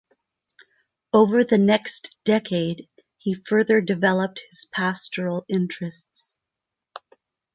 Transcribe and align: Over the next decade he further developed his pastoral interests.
Over 1.13 1.43
the 1.43 1.59
next 1.59 2.15
decade 2.23 2.89
he 3.19 3.35
further 3.35 3.81
developed 3.81 4.41
his 4.49 4.65
pastoral 4.65 5.45
interests. 5.47 6.39